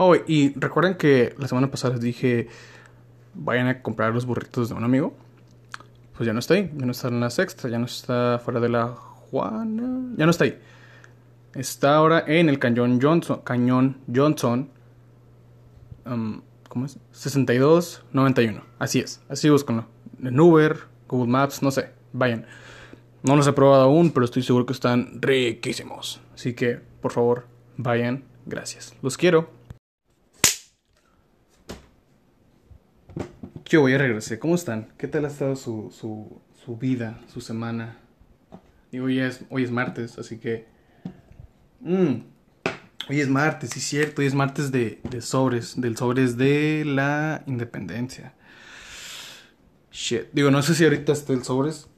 [0.00, 2.46] Oh, y recuerden que la semana pasada les dije,
[3.34, 5.12] vayan a comprar los burritos de un amigo.
[6.16, 8.60] Pues ya no está ahí, ya no está en la sexta, ya no está fuera
[8.60, 10.56] de la Juana, ya no está ahí.
[11.52, 14.70] Está ahora en el Cañón Johnson, Cañón Johnson,
[16.06, 16.96] um, ¿cómo es?
[17.10, 18.62] 6291.
[18.78, 19.86] Así es, así búsquenlo.
[20.22, 20.78] En Uber,
[21.08, 22.46] Google Maps, no sé, vayan.
[23.24, 26.20] No los he probado aún, pero estoy seguro que están riquísimos.
[26.34, 27.46] Así que, por favor,
[27.76, 28.22] vayan.
[28.46, 28.94] Gracias.
[29.02, 29.57] Los quiero.
[33.68, 34.38] Yo voy a regresar.
[34.38, 34.88] ¿Cómo están?
[34.96, 37.98] ¿Qué tal ha estado su, su, su vida, su semana?
[38.90, 40.66] Y hoy es, hoy es martes, así que...
[41.80, 42.22] Mm,
[43.10, 44.22] hoy es martes, sí cierto.
[44.22, 48.32] Hoy es martes de, sobres, del sobres de la independencia.
[49.92, 50.28] Shit.
[50.32, 51.90] Digo, no sé si ahorita está el sobres.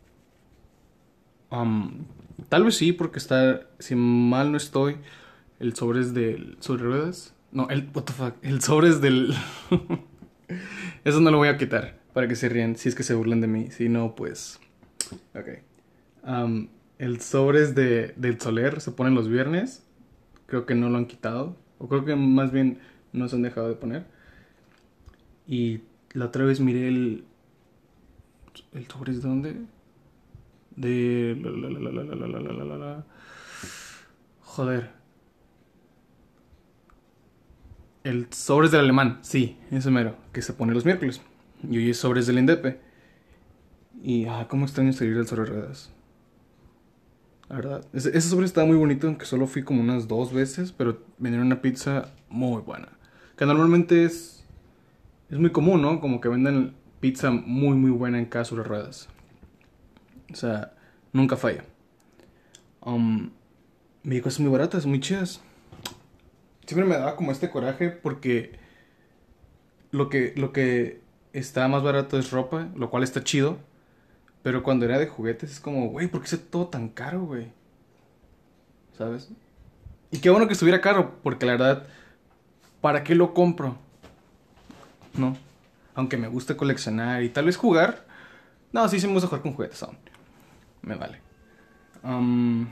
[2.49, 4.97] Tal vez sí, porque está, si mal no estoy,
[5.61, 6.57] el sobres del...
[6.59, 7.33] ¿Sobre ruedas?
[7.53, 7.89] No, el...
[7.95, 8.35] What the fuck?
[8.43, 9.37] El sobres del...
[11.05, 13.41] Eso no lo voy a quitar para que se rían, si es que se burlan
[13.41, 13.71] de mí.
[13.71, 14.61] Si no, pues.
[15.35, 15.49] Ok.
[16.27, 19.83] Um, el sobres de, del Soler se ponen los viernes.
[20.47, 21.57] Creo que no lo han quitado.
[21.79, 22.79] O creo que más bien
[23.13, 24.05] no se han dejado de poner.
[25.47, 25.81] Y
[26.13, 27.25] la otra vez miré el.
[28.73, 29.57] ¿El sobres de dónde?
[30.77, 31.37] De.
[31.41, 33.05] La, la, la,
[34.41, 35.00] Joder.
[38.03, 41.21] El sobres del alemán, sí, ese mero, que se pone los miércoles.
[41.69, 42.81] Y hoy es sobres del Indepe.
[44.03, 45.93] Y, ah, cómo extraño salir del sobre ruedas.
[47.51, 50.73] La verdad, ese, ese, sobre estaba muy bonito, aunque solo fui como unas dos veces,
[50.73, 52.89] pero vendieron una pizza muy buena.
[53.37, 54.45] Que normalmente es,
[55.29, 56.01] es muy común, ¿no?
[56.01, 59.09] Como que venden pizza muy, muy buena en cada sobre ruedas.
[60.33, 60.73] O sea,
[61.13, 61.65] nunca falla.
[62.81, 63.31] Um,
[64.03, 65.43] me cosas muy baratas, muy chidas
[66.71, 68.53] siempre me daba como este coraje porque
[69.91, 71.01] lo que, lo que
[71.33, 73.59] está más barato es ropa, lo cual está chido.
[74.45, 77.49] Pero cuando era de juguetes es como, güey, ¿por qué es todo tan caro, güey?
[78.97, 79.31] ¿Sabes?
[80.13, 81.87] Y qué bueno que estuviera caro, porque la verdad,
[82.81, 83.77] ¿para qué lo compro?
[85.15, 85.37] No.
[85.97, 88.07] Aunque me guste coleccionar y tal vez jugar.
[88.73, 89.99] No, sí, sí me gusta jugar con juguetes aún.
[90.83, 91.21] Me vale.
[92.05, 92.69] Um,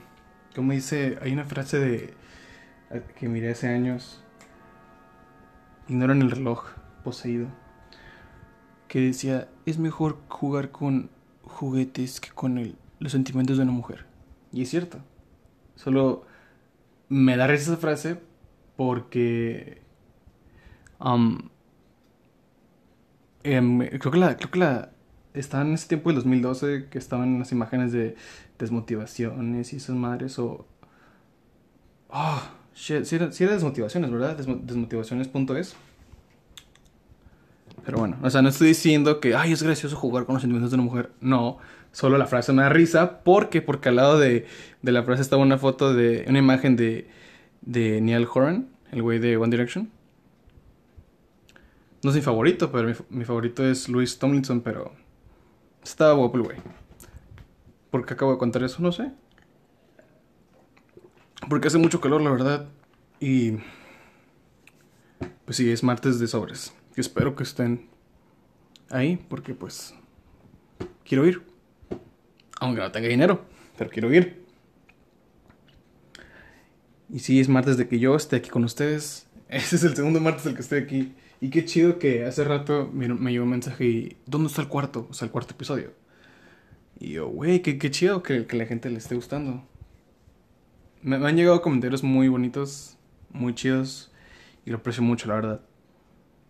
[0.55, 2.15] como dice, hay una frase de
[3.19, 4.23] que miré hace años,
[5.89, 6.65] ignoran el reloj
[7.05, 7.49] poseído,
[8.89, 11.11] que decía, es mejor jugar con
[11.43, 14.07] juguetes que con el, los sentimientos de una mujer.
[14.53, 14.99] Y es cierto.
[15.75, 16.25] Solo
[17.09, 18.21] me da risa esa frase
[18.77, 19.83] porque...
[21.01, 21.51] Um,
[23.43, 24.37] creo que la...
[24.37, 24.93] Creo que la
[25.35, 28.17] estaba en ese tiempo del 2012 que estaban las imágenes de
[28.59, 30.67] desmotivaciones y esas madres o...
[32.09, 32.43] Oh,
[32.79, 34.37] si sí, era, desmotivaciones, ¿verdad?
[34.37, 35.75] desmotivaciones.es.
[37.85, 40.71] Pero bueno, o sea, no estoy diciendo que, ay, es gracioso jugar con los sentimientos
[40.71, 41.11] de una mujer.
[41.21, 41.59] No,
[41.91, 43.25] solo la frase me da risa.
[43.25, 44.47] porque Porque al lado de,
[44.83, 47.09] de la frase estaba una foto de, una imagen de,
[47.63, 49.91] de Neil Horan, el güey de One Direction.
[52.05, 54.93] No es mi favorito, pero mi, mi favorito es Louis Tomlinson, pero
[55.83, 56.59] estaba guapo el güey.
[57.91, 58.81] ¿Por qué acabo de contar eso?
[58.81, 59.11] No sé.
[61.49, 62.69] Porque hace mucho calor, la verdad.
[63.21, 63.53] Y.
[65.45, 66.75] Pues sí, es martes de sobres.
[66.97, 67.89] Y espero que estén
[68.91, 69.95] ahí, porque pues.
[71.05, 71.43] Quiero ir.
[72.61, 73.45] Aunque no tenga dinero,
[73.77, 74.45] pero quiero ir.
[77.09, 79.27] Y sí, es martes de que yo esté aquí con ustedes.
[79.49, 81.15] Ese es el segundo martes del que estoy aquí.
[81.41, 84.17] Y qué chido que hace rato me, me llegó un mensaje y.
[84.27, 85.07] ¿Dónde está el cuarto?
[85.09, 85.93] O sea, el cuarto episodio.
[87.01, 89.65] Y yo, güey, qué, qué chido que, que la gente le esté gustando
[91.03, 92.97] me, han llegado comentarios muy bonitos,
[93.31, 94.11] muy chidos,
[94.65, 95.61] y lo aprecio mucho, la verdad.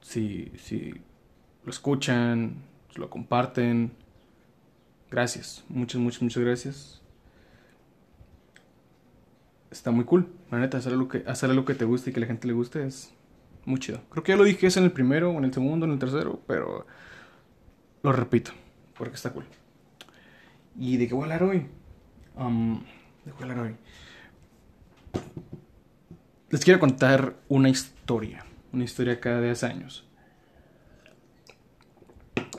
[0.01, 0.95] Si, si
[1.65, 2.63] lo escuchan,
[2.95, 3.93] lo comparten,
[5.11, 7.03] gracias, muchas, muchas, muchas gracias.
[9.71, 12.47] Está muy cool, la neta, hacer algo que, que te guste y que la gente
[12.47, 13.13] le guste es
[13.67, 14.01] muy chido.
[14.11, 16.41] Creo que ya lo dije eso en el primero, en el segundo, en el tercero,
[16.47, 16.87] pero
[18.03, 18.53] lo repito,
[18.97, 19.45] porque está cool.
[20.79, 21.67] ¿Y de qué voy a hablar hoy?
[22.37, 22.81] Um,
[23.25, 23.77] ¿De qué voy a hablar hoy?
[26.51, 30.09] Les quiero contar una historia, una historia cada 10 años.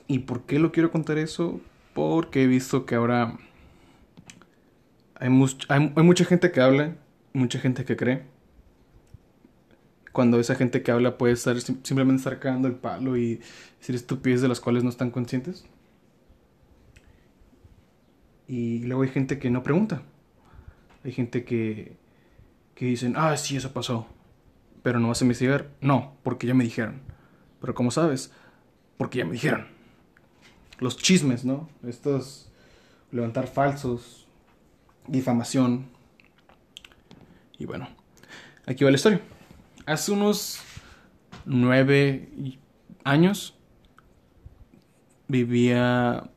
[0.08, 1.62] ¿Y por qué lo quiero contar eso?
[1.94, 3.38] Porque he visto que ahora
[5.20, 6.96] hay, mucha gente que habla,
[7.34, 8.24] mucha gente que cree.
[10.14, 13.42] Cuando esa gente que habla puede estar simplemente estar cagando el palo y
[13.80, 15.66] decir estupidez de las cuales no están conscientes.
[18.48, 20.02] Y luego hay gente que no pregunta.
[21.04, 21.98] Hay gente que
[22.80, 24.08] que dicen, ah, sí, eso pasó.
[24.84, 25.70] pero no vas a investigar.
[25.82, 27.02] No, porque ya me dijeron.
[27.60, 28.32] Pero ¿cómo sabes?
[28.96, 29.68] Porque ya me dijeron.
[30.80, 31.70] Los chismes, ¿no?
[31.86, 32.50] Estos
[33.12, 34.30] levantar falsos,
[35.08, 35.88] difamación.
[37.58, 37.90] Y bueno,
[38.66, 39.20] aquí va la historia.
[39.86, 40.62] Hace unos
[41.44, 42.30] nueve
[43.04, 43.58] años
[45.28, 46.30] vivía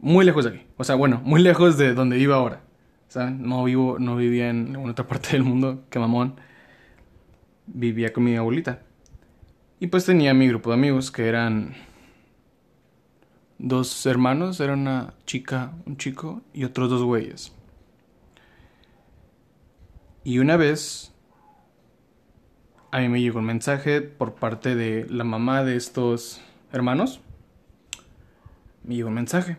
[0.00, 0.66] muy lejos de aquí.
[0.76, 2.67] O sea, bueno, muy lejos de donde vivo ahora.
[3.16, 6.36] No vivo, no vivía en ninguna otra parte del mundo, que mamón.
[7.66, 8.82] Vivía con mi abuelita.
[9.80, 11.74] Y pues tenía mi grupo de amigos que eran
[13.58, 17.52] dos hermanos, era una chica, un chico y otros dos güeyes.
[20.24, 21.14] Y una vez
[22.90, 27.20] a mí me llegó un mensaje por parte de la mamá de estos hermanos.
[28.82, 29.56] Me llegó un mensaje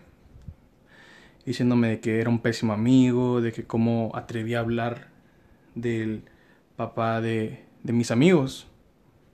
[1.50, 5.08] diciéndome de que era un pésimo amigo, de que cómo atrevía a hablar
[5.74, 6.22] del
[6.76, 8.68] papá de, de mis amigos,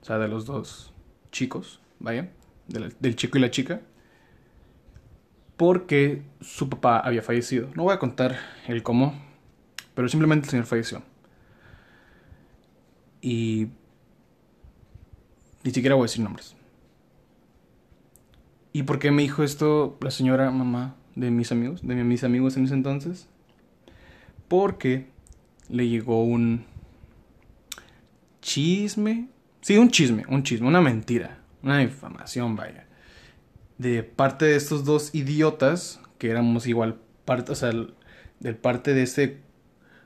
[0.00, 0.94] o sea, de los dos
[1.30, 2.30] chicos, vaya,
[2.68, 3.82] del, del chico y la chica,
[5.58, 7.68] porque su papá había fallecido.
[7.74, 9.14] No voy a contar el cómo,
[9.94, 11.02] pero simplemente el señor falleció.
[13.20, 13.68] Y
[15.64, 16.56] ni siquiera voy a decir nombres.
[18.72, 22.56] ¿Y por qué me dijo esto la señora mamá de mis amigos, de mis amigos
[22.56, 23.26] en ese entonces,
[24.46, 25.08] porque
[25.68, 26.64] le llegó un
[28.40, 29.28] chisme,
[29.60, 32.86] sí, un chisme, un chisme, una mentira, una difamación, vaya,
[33.78, 37.72] de parte de estos dos idiotas, que éramos igual parte, o sea,
[38.38, 39.40] del parte de ese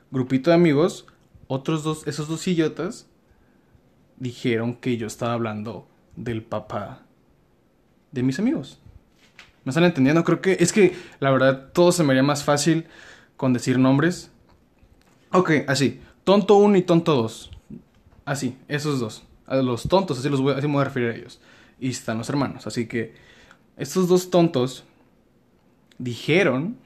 [0.09, 1.05] grupito de amigos,
[1.47, 3.07] otros dos, esos dos idiotas,
[4.17, 7.03] dijeron que yo estaba hablando del papá
[8.11, 8.79] de mis amigos.
[9.63, 10.23] ¿Me están entendiendo?
[10.23, 12.87] Creo que es que la verdad todo se me haría más fácil
[13.37, 14.31] con decir nombres.
[15.31, 16.01] Ok, así.
[16.23, 17.51] Tonto 1 y tonto 2.
[18.25, 19.23] Así, esos dos.
[19.47, 21.41] Los tontos, así, los voy, así me voy a referir a ellos.
[21.79, 22.65] Y están los hermanos.
[22.67, 23.13] Así que
[23.77, 24.83] estos dos tontos
[25.97, 26.77] dijeron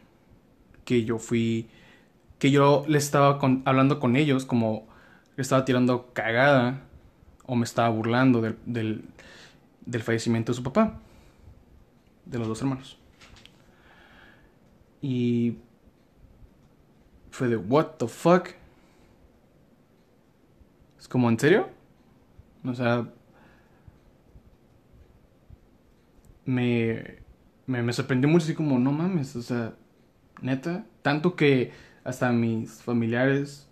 [0.84, 1.68] que yo fui.
[2.40, 4.88] que yo le estaba hablando con ellos como
[5.38, 6.82] le estaba tirando cagada
[7.46, 9.06] o me estaba burlando del,
[9.86, 11.00] del fallecimiento de su papá
[12.26, 12.98] de los dos hermanos.
[15.02, 15.58] Y
[17.32, 18.50] fue de, what the fuck?
[21.00, 21.70] Es como, ¿en serio?
[22.64, 23.08] O sea,
[26.46, 27.20] me,
[27.68, 29.74] me, me sorprendió mucho así como, no mames, o sea,
[30.42, 31.72] neta, tanto que
[32.04, 33.68] hasta mis familiares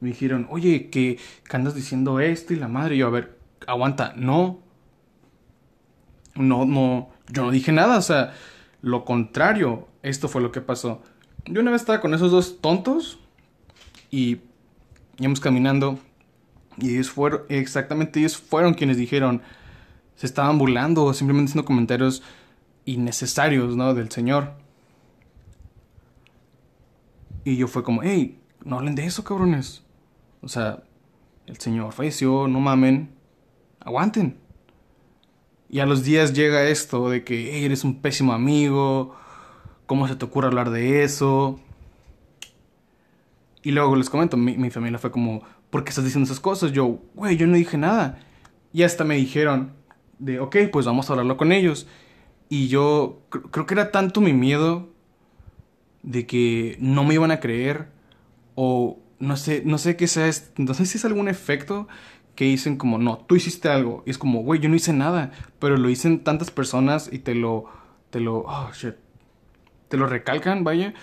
[0.00, 1.18] me dijeron, oye, que,
[1.50, 4.60] andas diciendo esto y la madre, yo, a ver, aguanta, no,
[6.34, 8.34] no, no, yo no dije nada, o sea,
[8.82, 11.02] lo contrario, esto fue lo que pasó.
[11.46, 13.18] Yo una vez estaba con esos dos tontos
[14.10, 14.40] y
[15.18, 15.98] íbamos caminando
[16.76, 19.42] y ellos fueron, exactamente ellos fueron quienes dijeron,
[20.16, 22.22] se estaban burlando o simplemente haciendo comentarios
[22.84, 23.94] innecesarios, ¿no?
[23.94, 24.52] Del Señor.
[27.44, 29.82] Y yo fue como, hey, no hablen de eso, cabrones.
[30.40, 30.82] O sea,
[31.46, 33.10] el Señor falleció, no mamen,
[33.80, 34.38] aguanten.
[35.68, 39.16] Y a los días llega esto de que eres un pésimo amigo,
[39.86, 41.58] ¿cómo se te ocurre hablar de eso?
[43.62, 46.72] Y luego les comento, mi, familia fue como, ¿por qué estás diciendo esas cosas?
[46.72, 48.20] Yo, güey, yo no dije nada.
[48.72, 49.72] Y hasta me dijeron,
[50.18, 51.86] de, ok, pues vamos a hablarlo con ellos.
[52.48, 54.88] Y yo creo que era tanto mi miedo
[56.02, 57.88] de que no me iban a creer
[58.54, 61.88] o no sé, no sé qué sea, no sé si es algún efecto
[62.34, 64.02] que dicen como, no, tú hiciste algo.
[64.06, 65.32] Y es como, güey, yo no hice nada.
[65.58, 67.66] Pero lo dicen tantas personas y te lo,
[68.10, 68.94] te lo, oh, shit.
[69.88, 70.94] Te lo recalcan, vaya.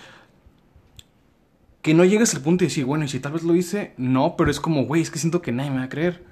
[1.80, 4.36] Que no llegas al punto de decir, bueno, y si tal vez lo hice, no,
[4.36, 6.24] pero es como, güey, es que siento que nadie me va a creer.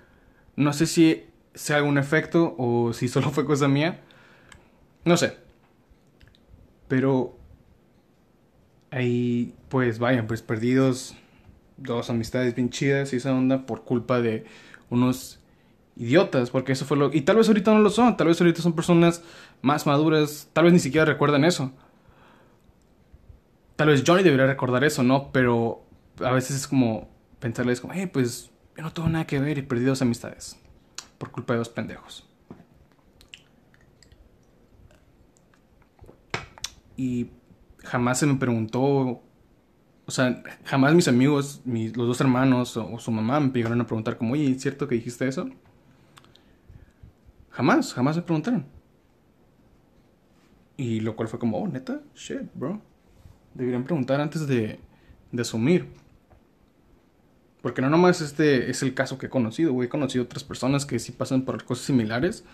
[0.56, 4.00] No sé si sea algún efecto o si solo fue cosa mía.
[5.04, 5.36] No sé.
[6.88, 7.36] Pero
[8.90, 11.16] ahí, pues vayan, pues perdidos
[11.76, 14.44] dos amistades bien chidas y esa onda por culpa de
[14.90, 15.40] unos
[15.96, 17.12] idiotas, porque eso fue lo...
[17.12, 19.22] Y tal vez ahorita no lo son, tal vez ahorita son personas
[19.62, 21.72] más maduras, tal vez ni siquiera recuerdan eso.
[23.76, 25.30] Tal vez Johnny debería recordar eso, ¿no?
[25.32, 25.82] Pero
[26.22, 29.62] a veces es como pensarles como, hey, pues yo no tengo nada que ver y
[29.62, 30.58] perdí dos amistades
[31.18, 32.26] por culpa de dos pendejos.
[36.96, 37.30] Y
[37.78, 39.22] jamás se me preguntó
[40.10, 43.86] o sea, jamás mis amigos, mis, los dos hermanos o, su mamá me llegaron a
[43.86, 45.48] preguntar como, oye, ¿es cierto que dijiste eso?
[47.50, 48.66] Jamás, jamás me preguntaron.
[50.76, 52.82] Y lo cual fue como, oh, neta, shit, bro.
[53.54, 54.80] Deberían preguntar antes de,
[55.30, 55.86] de asumir.
[57.62, 59.86] Porque no nomás este es el caso que he conocido, güey.
[59.86, 62.44] He conocido otras personas que sí pasan por cosas similares.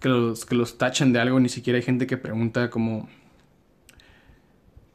[0.00, 1.40] Que los, que los tachan de algo.
[1.40, 3.06] Ni siquiera hay gente que pregunta como...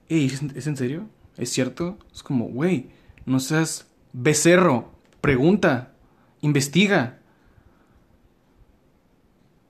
[0.09, 1.09] ¿es en serio?
[1.37, 1.97] ¿Es cierto?
[2.13, 2.89] Es como, güey,
[3.25, 4.91] no seas becerro.
[5.21, 5.93] Pregunta.
[6.41, 7.19] Investiga.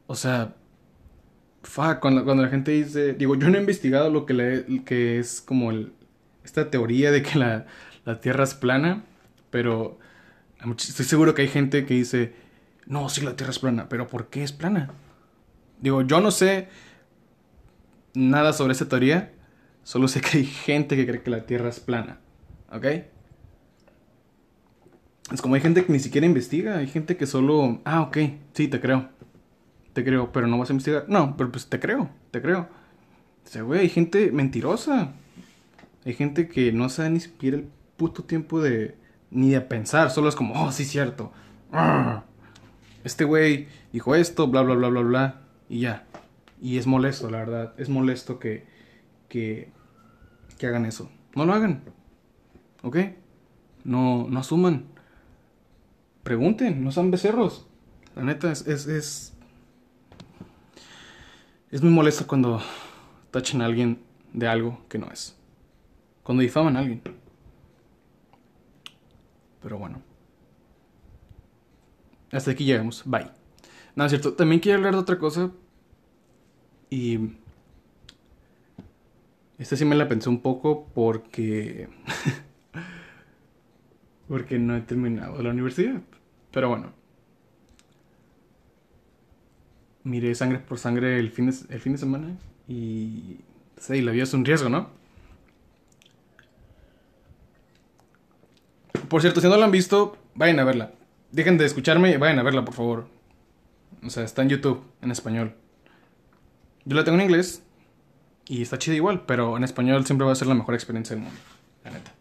[0.08, 0.55] O sea,
[1.63, 5.41] fuck, cuando, cuando la gente dice, digo, yo no he investigado lo que, que es
[5.41, 5.93] como el,
[6.43, 7.65] esta teoría de que la,
[8.05, 9.03] la Tierra es plana,
[9.50, 9.98] pero
[10.77, 12.34] estoy seguro que hay gente que dice,
[12.86, 14.91] no, sí, la Tierra es plana, pero ¿por qué es plana?
[15.79, 16.67] Digo, yo no sé
[18.13, 19.34] nada sobre esa teoría,
[19.83, 22.19] solo sé que hay gente que cree que la Tierra es plana,
[22.71, 22.85] ¿ok?
[25.31, 28.17] Es como hay gente que ni siquiera investiga, hay gente que solo, ah, ok,
[28.53, 29.09] sí, te creo,
[29.93, 31.05] te creo, pero no vas a investigar.
[31.07, 32.67] No, pero pues te creo, te creo.
[33.45, 35.13] O sea, güey, hay gente mentirosa.
[36.05, 38.95] Hay gente que no sabe ni siquiera el puto tiempo de,
[39.31, 41.31] ni de pensar, solo es como, oh, sí, cierto.
[43.03, 46.05] Este güey dijo esto, bla, bla, bla, bla, bla, y ya.
[46.61, 47.73] Y es molesto, la verdad.
[47.77, 48.65] Es molesto que,
[49.33, 49.71] que,
[50.61, 51.09] hagan eso.
[51.35, 51.83] No lo hagan.
[52.83, 52.97] ¿Ok?
[53.83, 54.85] No, no asuman.
[56.23, 57.67] Pregunten, no sean becerros.
[58.15, 59.33] La neta es, es, es,
[61.71, 62.61] es muy molesto cuando
[63.31, 65.35] tachan a alguien de algo que no es.
[66.21, 67.01] Cuando difaman a alguien.
[69.61, 70.01] Pero bueno.
[72.31, 73.03] Hasta aquí llegamos.
[73.05, 73.31] Bye.
[73.95, 74.33] No, cierto.
[74.33, 75.51] También quiero hablar de otra cosa.
[76.89, 77.42] Y...
[79.60, 81.88] Esta sí me la pensé un poco porque...
[84.27, 86.01] porque no he terminado la universidad.
[86.51, 86.91] Pero bueno.
[90.03, 93.39] Miré sangre por sangre el fin de, el fin de semana y...
[93.77, 94.89] Sí, la vida es un riesgo, ¿no?
[99.10, 100.91] Por cierto, si no la han visto, vayan a verla.
[101.31, 103.07] Dejen de escucharme y vayan a verla, por favor.
[104.03, 105.53] O sea, está en YouTube, en español.
[106.86, 107.63] Yo la tengo en inglés
[108.47, 111.25] y está chida igual, pero en español siempre va a ser la mejor experiencia del
[111.25, 111.39] mundo,
[111.83, 112.12] la neta.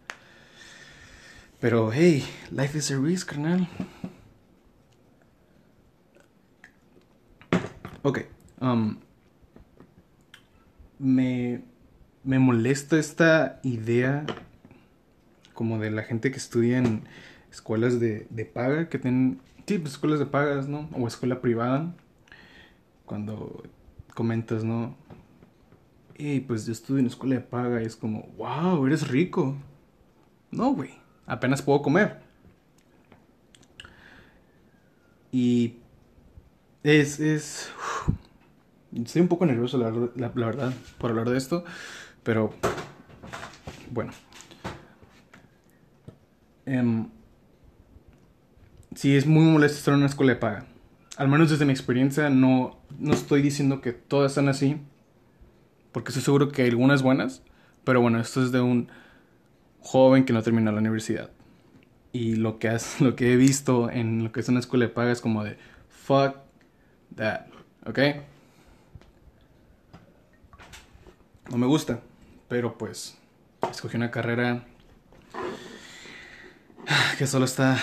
[1.59, 3.67] Pero hey, life is a risk, carnal.
[8.01, 8.19] Ok.
[8.59, 8.97] Um,
[10.99, 11.63] me,
[12.23, 14.25] me molesta esta idea
[15.53, 17.03] como de la gente que estudia en
[17.51, 20.89] escuelas de, de paga, que tienen, sí, pues escuelas de pagas, ¿no?
[20.93, 21.93] O escuela privada.
[23.05, 23.63] Cuando
[24.13, 24.95] comentas, ¿no?
[26.25, 29.57] Y pues yo estudio en escuela de paga y es como, wow, eres rico.
[30.51, 30.91] No, güey,
[31.25, 32.21] apenas puedo comer.
[35.33, 35.79] Y
[36.81, 37.69] es, es,
[38.95, 41.65] estoy un poco nervioso, la, la, la verdad, por hablar de esto,
[42.23, 42.53] pero
[43.91, 44.13] bueno.
[46.65, 47.09] Um,
[48.95, 50.67] sí, es muy molesto estar en una escuela de paga.
[51.17, 54.79] Al menos desde mi experiencia, no, no estoy diciendo que todas están así.
[55.93, 57.43] Porque estoy seguro que hay algunas buenas.
[57.85, 58.89] Pero bueno, esto es de un
[59.79, 61.29] joven que no terminó la universidad.
[62.11, 64.91] Y lo que, has, lo que he visto en lo que es una escuela de
[64.91, 65.57] paga es como de
[65.89, 66.35] fuck
[67.15, 67.45] that.
[67.85, 67.99] ¿Ok?
[71.49, 72.01] No me gusta.
[72.49, 73.17] Pero pues,
[73.71, 74.65] escogí una carrera
[77.17, 77.77] que solo está.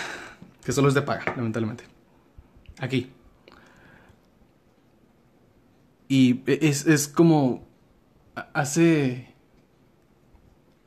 [0.64, 1.84] Que solo es de paga, lamentablemente.
[2.78, 3.10] Aquí.
[6.08, 7.69] Y es, es como.
[8.52, 9.34] Hace.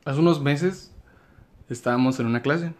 [0.04, 0.92] Hace unos meses
[1.68, 2.74] estábamos en una clase.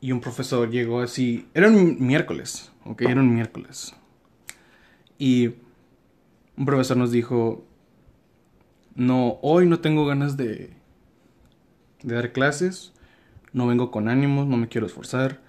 [0.00, 1.48] Y un profesor llegó así.
[1.54, 3.94] Era un miércoles, ok, era un miércoles.
[5.18, 5.54] Y
[6.56, 7.64] un profesor nos dijo:
[8.94, 10.72] No, hoy no tengo ganas de.
[12.02, 12.92] de dar clases
[13.52, 15.40] no vengo con ánimos, no me quiero esforzar,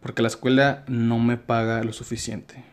[0.00, 2.64] porque la escuela no me paga lo suficiente.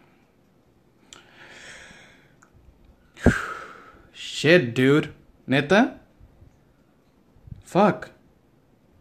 [4.44, 5.14] Shit, dude.
[5.48, 6.02] ¿Neta?
[7.64, 8.08] Fuck.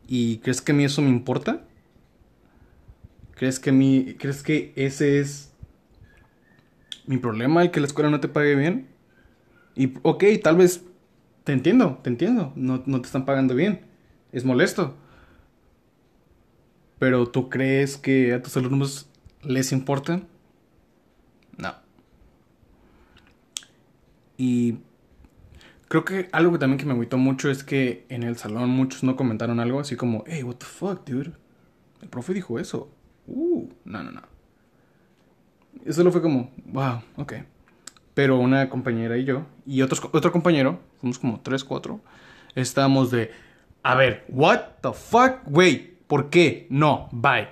[0.07, 1.65] ¿Y crees que a mí eso me importa?
[3.35, 5.53] ¿Crees que mí, crees que ese es
[7.07, 8.87] mi problema, el que la escuela no te pague bien?
[9.75, 10.85] Y, ok, tal vez
[11.43, 13.81] te entiendo, te entiendo, no, no te están pagando bien.
[14.31, 14.95] Es molesto.
[17.01, 19.09] Pero ¿tú crees que a tus alumnos
[19.43, 20.23] les importa?
[21.59, 21.75] No.
[24.39, 24.79] Y
[25.93, 29.03] creo que algo que también que me agüitó mucho es que en el salón muchos
[29.03, 31.33] no comentaron algo así como, hey, what the fuck, dude.
[32.01, 32.91] El profe dijo eso.
[33.27, 34.23] Uh, no, no, no.
[35.85, 37.35] Eso lo fue como, wow, ok.
[38.15, 42.01] Pero una compañera y yo, y otros, otro compañero, fuimos como tres, cuatro,
[42.55, 43.31] estábamos de,
[43.83, 45.99] A ver, what the fuck, güey.
[46.07, 46.67] ¿Por qué?
[46.71, 47.49] No, bye.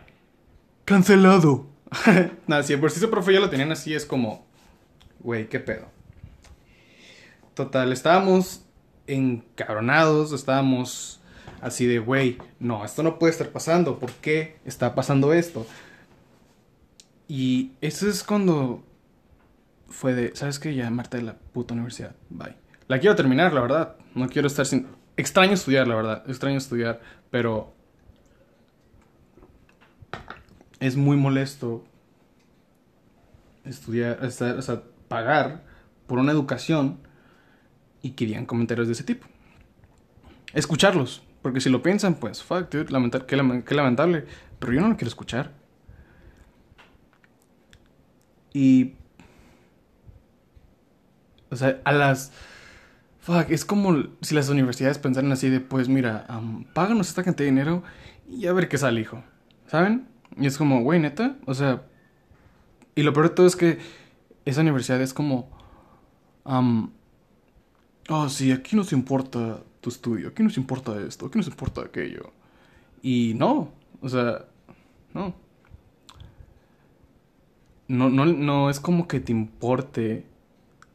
[0.86, 1.66] Cancelado.
[2.46, 4.46] Nada, si por si ese profe ya lo tenían así, es como,
[5.18, 5.99] güey, qué pedo.
[7.60, 8.64] Total, estábamos
[9.06, 11.20] encabronados, estábamos
[11.60, 15.66] así de, güey, no, esto no puede estar pasando, ¿por qué está pasando esto?
[17.28, 18.82] Y eso es cuando
[19.90, 20.74] fue de, ¿sabes qué?
[20.74, 22.56] Ya, Marta de la puta universidad, bye.
[22.88, 24.86] La quiero terminar, la verdad, no quiero estar sin...
[25.18, 27.74] Extraño estudiar, la verdad, extraño estudiar, pero
[30.78, 31.84] es muy molesto
[33.66, 35.62] estudiar, o sea, pagar
[36.06, 37.00] por una educación
[38.02, 39.26] y querían comentarios de ese tipo.
[40.52, 42.86] Escucharlos, porque si lo piensan, pues, fuck, dude,
[43.26, 44.26] qué, lamentable,
[44.58, 45.52] pero yo no lo quiero escuchar.
[48.52, 48.94] Y...
[51.50, 52.32] O sea, a las...
[53.20, 56.26] Fuck, es como si las universidades pensaran así de, pues mira,
[56.72, 57.82] páganos esta cantidad de dinero
[58.28, 59.22] y a ver qué sale, hijo.
[59.66, 60.08] ¿Saben?
[60.36, 61.82] Y es como, güey, neta, o sea...
[62.94, 63.78] Y lo peor de todo es que
[64.44, 65.50] esa universidad es como...
[66.44, 66.90] Um,
[68.10, 72.32] oh, sí, aquí nos importa tu estudio, aquí nos importa esto, aquí nos importa aquello.
[73.02, 74.44] Y no, o sea,
[75.14, 75.34] no.
[77.88, 80.24] No, no, no es como que te importe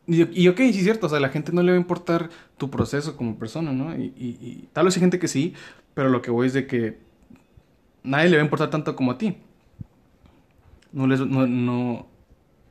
[0.08, 2.30] y, ok, sí es cierto, o sea, a la gente no le va a importar
[2.58, 3.96] tu proceso como persona, ¿no?
[3.98, 5.54] Y, y, tal vez hay gente que sí,
[5.96, 7.00] pero lo que voy es de que
[8.04, 9.38] nadie le va a importar tanto como a ti.
[10.92, 12.08] No les, no, no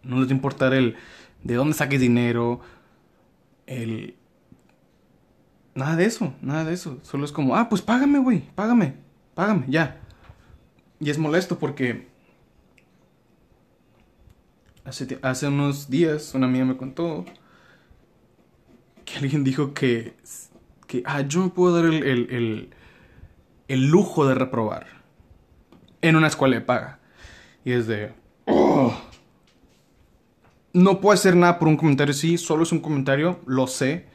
[0.04, 0.94] les va a importar el
[1.42, 2.60] de dónde saques dinero,
[3.66, 4.14] el...
[5.74, 6.98] Nada de eso, nada de eso.
[7.02, 8.94] Solo es como, ah, pues págame, güey, págame,
[9.34, 10.00] págame, ya.
[11.00, 12.06] Y es molesto porque
[14.84, 17.24] Hace, unos días una amiga me contó
[19.06, 20.14] que alguien dijo que,
[20.86, 22.70] que ah, yo me puedo dar el,
[23.66, 24.86] el, lujo de reprobar
[26.02, 26.98] en una escuela de paga.
[27.64, 28.12] Y es de...
[28.44, 28.94] Oh,
[30.74, 34.06] no puedo hacer nada por un comentario, sí, solo es un comentario, lo sé.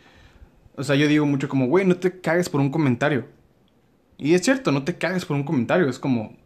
[0.80, 3.26] O sea, yo digo mucho como, güey, no te cagues por un comentario.
[4.18, 6.38] Y es cierto, no te cagues por un comentario, es como...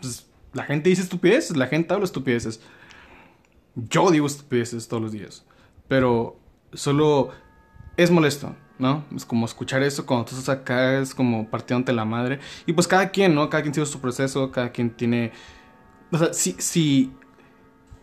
[0.00, 2.60] Pues, la gente dice estupideces, la gente habla estupideces.
[3.74, 5.44] Yo digo estupideces todos los días.
[5.88, 6.38] Pero
[6.74, 7.30] solo
[7.96, 9.04] es molesto, ¿no?
[9.16, 12.38] Es como escuchar eso cuando tú estás acá, es como partiéndote la madre.
[12.66, 13.50] Y pues cada quien, ¿no?
[13.50, 15.32] Cada quien tiene su proceso, cada quien tiene...
[16.12, 17.12] O sea, si, si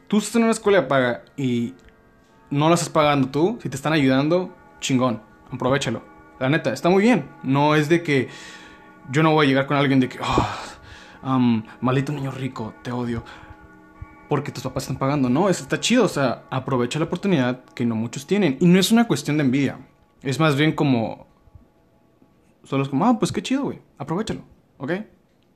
[0.10, 1.74] tú estás en una escuela de paga y
[2.50, 6.04] no la estás pagando tú, si te están ayudando, chingón, aprovechalo.
[6.40, 7.30] La neta, está muy bien.
[7.44, 8.28] No es de que
[9.10, 13.24] yo no voy a llegar con alguien de que, oh, maldito niño rico, te odio
[14.32, 15.28] porque tus papás están pagando.
[15.28, 16.06] No, eso está chido.
[16.06, 18.58] O sea, aprovecha la oportunidad que no muchos tienen.
[18.62, 19.78] Y no es una cuestión de envidia.
[20.22, 21.28] Es más bien como.
[22.64, 23.82] Solo es como, ah, pues qué chido, güey.
[23.98, 24.40] Aprovechalo.
[24.78, 24.94] ¿Ok?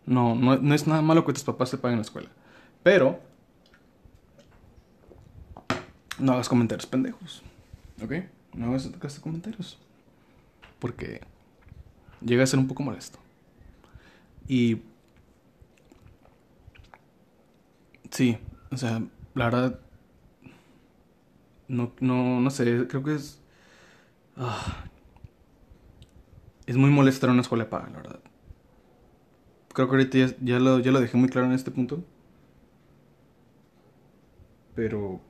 [0.05, 2.27] No, no, es nada malo que tus papás te paguen la escuela.
[2.83, 3.21] Pero.
[6.19, 7.43] No hagas comentarios pendejos.
[8.03, 8.11] ¿Ok?
[8.55, 9.77] No hagas comentarios.
[10.79, 11.21] Porque.
[12.21, 13.19] Llega a ser un poco molesto.
[14.47, 14.81] Y.
[18.09, 18.37] Sí,
[18.71, 19.79] o sea, la verdad.
[21.67, 23.41] No, no, no sé, creo que es.
[24.37, 24.85] Ah,
[26.65, 28.19] es muy molesto una escuela paga, la verdad.
[29.73, 32.03] Creo que ahorita ya, lo, ya lo dejé muy claro en este punto.
[34.75, 35.21] Pero.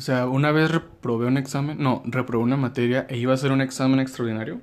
[0.00, 1.76] O sea, una vez reprobé un examen.
[1.78, 4.62] No, reprobé una materia e iba a hacer un examen extraordinario.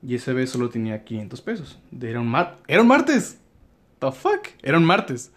[0.00, 1.80] Y ese vez solo tenía 500 pesos.
[2.00, 3.40] Era un, un martes.
[3.98, 4.50] The fuck?
[4.62, 5.32] Era un martes.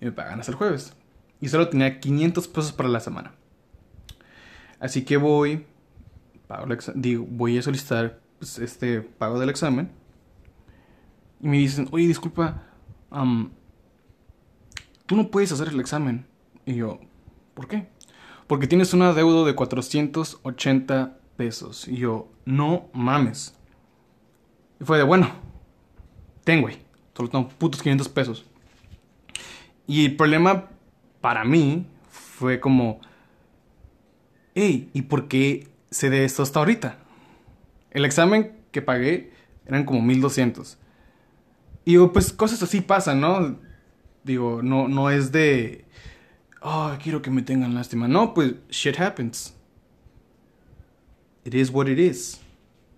[0.00, 0.96] Y me pagan hasta el jueves.
[1.38, 3.34] Y solo tenía 500 pesos para la semana.
[4.80, 5.66] Así que voy.
[6.94, 9.90] Digo, voy a solicitar pues, este pago del examen.
[11.42, 12.62] Y me dicen, oye, disculpa.
[15.04, 16.24] tú no puedes hacer el examen.
[16.66, 16.98] Y yo,
[17.54, 17.86] ¿por qué?
[18.46, 21.88] Porque tienes una deuda de 480 pesos.
[21.88, 23.54] Y yo, no mames.
[24.80, 25.30] Y fue de, bueno,
[26.44, 26.78] ten, güey.
[27.16, 28.44] Solo tengo putos 500 pesos.
[29.86, 30.68] Y el problema
[31.20, 33.00] para mí fue como,
[34.54, 36.98] hey, ¿y por qué se de esto hasta ahorita?
[37.90, 39.32] El examen que pagué
[39.66, 40.78] eran como 1200.
[41.84, 43.58] Y digo, pues cosas así pasan, ¿no?
[44.24, 45.86] Digo, no, no es de,
[46.66, 48.08] oh, quiero que me tengan lástima.
[48.08, 49.54] No, pues shit happens.
[51.44, 52.40] It is what it is.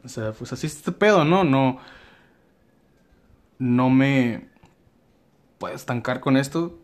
[0.04, 1.44] O sea, pues así es este pedo, ¿no?
[1.44, 1.78] No.
[3.58, 4.48] No me
[5.58, 6.78] puedo estancar con esto.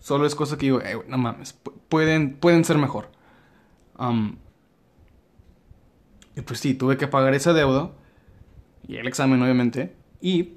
[0.00, 1.52] Solo es cosa que digo, eh, no mames,
[1.88, 3.08] pueden, pueden ser mejor.
[6.34, 7.92] Y pues sí, tuve que pagar ese deuda
[8.88, 9.94] y el examen, obviamente.
[10.20, 10.56] Y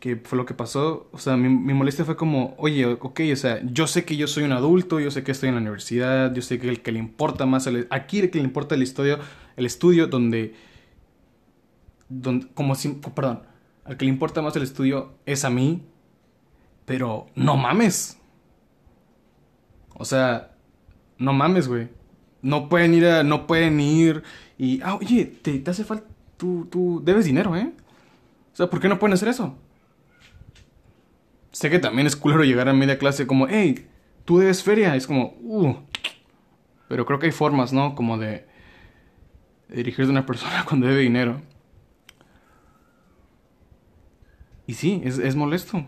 [0.00, 1.08] que fue lo que pasó.
[1.12, 4.26] O sea, mi, mi, molestia fue como, oye, ok, o sea, yo sé que yo
[4.26, 6.90] soy un adulto, yo sé que estoy en la universidad, yo sé que el que
[6.90, 9.18] le importa más, aquí el que le importa el estudio,
[9.56, 10.54] el estudio donde,
[12.08, 13.42] donde como si, perdón,
[13.84, 15.82] al que le importa más el estudio es a mí,
[16.86, 18.18] pero no mames.
[19.94, 20.52] O sea,
[21.18, 21.88] no mames, güey.
[22.42, 24.22] No pueden ir a, no pueden ir
[24.56, 26.06] y, ah, oye, te, te hace falta,
[26.38, 27.70] tú, tú debes dinero, ¿eh?
[28.52, 29.56] O sea, ¿por qué no pueden hacer eso?
[31.52, 33.88] Sé que también es culero llegar a media clase como, hey,
[34.24, 34.94] tú debes feria.
[34.94, 35.76] Es como, uh.
[36.88, 37.94] Pero creo que hay formas, ¿no?
[37.94, 38.46] Como de,
[39.68, 41.40] dirigirse a una persona cuando debe dinero.
[44.66, 45.84] Y sí, es, es molesto.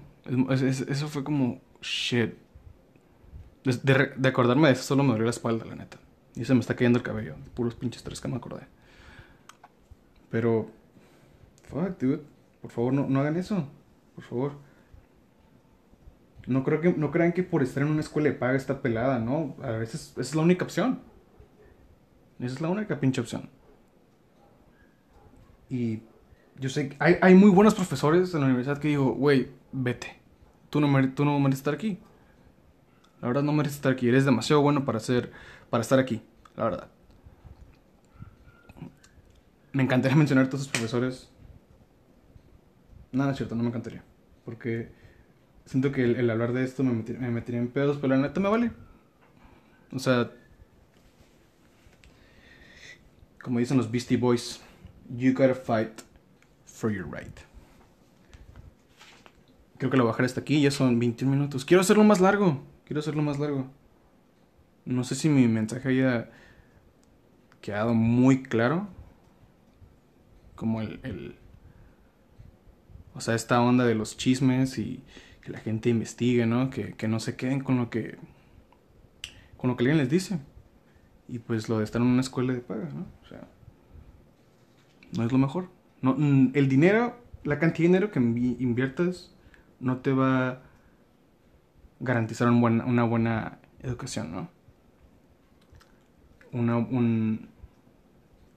[0.88, 2.34] eso fue como, shit.
[3.64, 5.98] De, de, acordarme de eso solo me dolió la espalda, la neta.
[6.34, 7.36] Y se me está cayendo el cabello.
[7.54, 8.66] Puros pinches tres que me acordé.
[10.30, 10.68] Pero,
[11.68, 12.22] fuck, dude.
[12.60, 13.68] Por favor, no, no hagan eso.
[14.16, 14.71] Por favor.
[16.46, 19.18] No, creo que, no crean que por estar en una escuela de paga está pelada,
[19.18, 19.56] ¿no?
[19.62, 21.00] A veces es la única opción.
[22.38, 23.48] Esa es la única pinche opción.
[25.70, 26.02] Y
[26.58, 30.20] yo sé que hay, hay muy buenos profesores en la universidad que digo, güey, vete.
[30.68, 31.98] Tú no, tú no mereces estar aquí.
[33.20, 34.08] La verdad no mereces estar aquí.
[34.08, 35.30] Eres demasiado bueno para, ser,
[35.70, 36.22] para estar aquí.
[36.56, 36.88] La verdad.
[39.72, 41.30] Me encantaría mencionar a todos esos profesores.
[43.12, 44.02] Nada, es cierto, no me encantaría.
[44.44, 44.90] Porque
[45.66, 48.70] siento que el, hablar de esto me, metería en pedos, pero la neta me vale.
[49.92, 50.30] O sea,
[53.42, 54.60] como dicen los Beastie Boys,
[55.08, 56.02] you gotta fight
[56.64, 57.38] for your right.
[59.78, 61.64] Creo que lo bajaré hasta aquí, ya son 21 minutos.
[61.64, 63.70] Quiero hacerlo más largo, quiero hacerlo más largo.
[64.84, 66.30] No sé si mi mensaje haya
[67.60, 68.88] quedado muy claro.
[70.54, 71.36] Como el
[73.14, 75.02] o sea, esta onda de los chismes y
[75.42, 76.70] que la gente investigue, ¿no?
[76.70, 78.16] Que, no se queden con lo que
[79.56, 80.38] con lo que alguien les dice.
[81.28, 83.06] Y pues lo de estar en una escuela de paga, ¿no?
[83.22, 83.48] O sea,
[85.16, 85.68] no es lo mejor.
[86.00, 86.16] No,
[86.54, 89.34] el dinero, la cantidad de dinero que inviertas
[89.78, 90.62] no te va a
[92.00, 94.48] garantizar una buena educación, ¿no?
[96.50, 97.48] Una, un,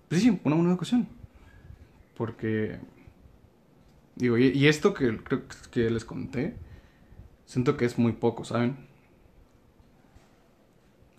[0.10, 1.08] pues sí, una buena educación.
[2.18, 2.80] Porque,
[4.16, 6.56] digo, y esto que creo que les conté,
[7.46, 8.78] siento que es muy poco, ¿saben?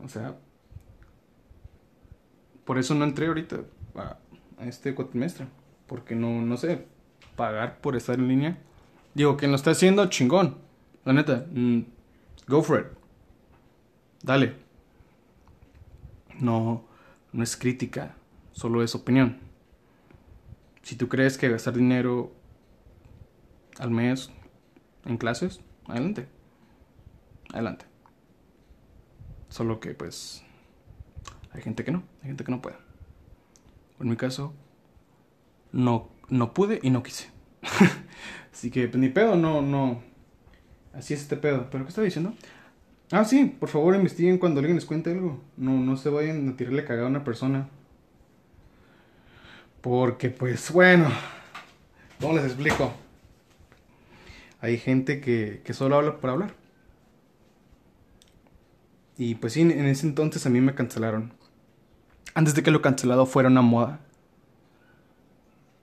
[0.05, 0.37] O sea,
[2.65, 3.61] por eso no entré ahorita
[3.95, 4.19] a,
[4.61, 5.47] este cuatrimestre,
[5.87, 6.87] porque no, no sé,
[7.37, 8.59] pagar por estar en línea.
[9.15, 10.59] Digo, que lo está haciendo chingón,
[11.05, 11.81] la neta, mm,
[12.49, 12.87] go for it,
[14.23, 14.55] dale.
[16.41, 16.85] No,
[17.33, 18.15] no es crítica,
[18.53, 19.39] solo es opinión.
[20.83, 22.33] Si tú crees que gastar dinero
[23.79, 24.31] al mes
[25.05, 26.27] en clases, adelante.
[27.53, 27.85] Adelante.
[29.49, 30.43] Solo que pues
[31.53, 32.77] hay gente que no, hay gente que no puede.
[34.01, 34.53] En mi caso,
[35.73, 37.31] no, no pude y no quise.
[38.53, 40.03] Así que pues, ni pedo, no, no.
[40.93, 41.69] Así es este pedo.
[41.71, 42.35] ¿Pero qué estaba diciendo?
[43.11, 45.41] Ah, sí, por favor investiguen cuando alguien les cuente algo.
[45.57, 47.69] No, no se vayan a tirarle cagada a una persona.
[49.81, 51.09] Porque pues bueno,
[52.21, 52.93] ¿cómo les explico?
[54.61, 56.55] Hay gente que, que solo habla por hablar.
[59.19, 61.33] Y pues sí, en ese entonces a mí me cancelaron.
[62.35, 64.01] Antes de que lo cancelado fuera una moda.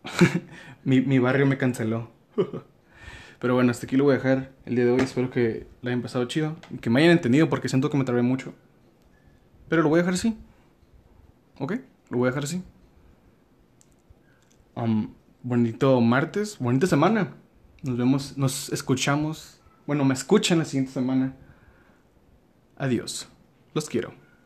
[0.84, 2.12] mi, mi, barrio me canceló.
[3.40, 5.02] Pero bueno, hasta aquí lo voy a dejar el día de hoy.
[5.02, 6.56] Espero que lo hayan pasado chido.
[6.70, 8.54] Y que me hayan entendido porque siento que me trabé mucho.
[9.68, 10.38] Pero lo voy a dejar así.
[11.60, 11.74] ¿Ok?
[12.10, 12.64] Lo voy a dejar así.
[14.76, 16.60] Um, bonito martes.
[16.60, 17.34] Bonita semana.
[17.84, 19.60] Nos vemos, nos escuchamos.
[19.86, 21.36] Bueno, me escuchan la siguiente semana.
[22.78, 23.28] Adiós.
[23.74, 24.23] Los quiero.